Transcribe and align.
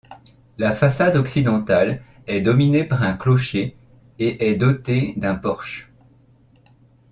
La 0.57 0.73
façade 0.73 1.15
occidentale 1.15 2.01
est 2.25 2.41
dominée 2.41 2.83
par 2.83 3.03
un 3.03 3.13
clocher 3.15 3.77
et 4.17 4.49
est 4.49 4.55
dotée 4.55 5.13
d'un 5.15 5.35
porche. 5.35 5.91